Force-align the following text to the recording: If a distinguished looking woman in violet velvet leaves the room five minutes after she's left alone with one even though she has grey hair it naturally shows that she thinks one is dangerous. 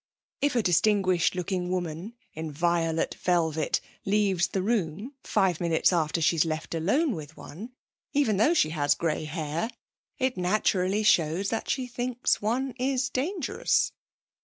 If 0.41 0.55
a 0.55 0.63
distinguished 0.63 1.35
looking 1.35 1.69
woman 1.69 2.15
in 2.33 2.51
violet 2.51 3.13
velvet 3.13 3.79
leaves 4.03 4.47
the 4.47 4.63
room 4.63 5.13
five 5.21 5.61
minutes 5.61 5.93
after 5.93 6.21
she's 6.21 6.43
left 6.43 6.73
alone 6.73 7.13
with 7.13 7.37
one 7.37 7.73
even 8.11 8.37
though 8.37 8.55
she 8.55 8.71
has 8.71 8.95
grey 8.95 9.25
hair 9.25 9.69
it 10.17 10.37
naturally 10.37 11.03
shows 11.03 11.49
that 11.49 11.69
she 11.69 11.85
thinks 11.85 12.41
one 12.41 12.71
is 12.79 13.09
dangerous. 13.11 13.91